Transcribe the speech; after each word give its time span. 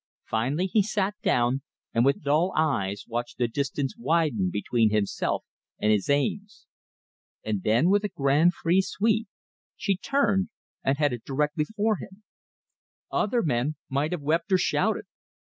Finally 0.25 0.65
he 0.65 0.81
sat 0.81 1.13
down, 1.21 1.61
and 1.93 2.03
with 2.03 2.23
dull 2.23 2.51
eyes 2.57 3.05
watched 3.07 3.37
the 3.37 3.47
distance 3.47 3.95
widen 3.95 4.49
between 4.49 4.89
himself 4.89 5.45
and 5.77 5.91
his 5.91 6.09
aims. 6.09 6.65
And 7.45 7.61
then 7.61 7.87
with 7.87 8.03
a 8.03 8.09
grand 8.09 8.55
free 8.55 8.81
sweep 8.81 9.27
she 9.75 9.95
turned 9.95 10.49
and 10.83 10.97
headed 10.97 11.23
directly 11.23 11.65
for 11.65 11.97
him. 11.97 12.23
Other 13.11 13.43
men 13.43 13.75
might 13.89 14.11
have 14.11 14.21
wept 14.21 14.51
or 14.51 14.57
shouted. 14.57 15.05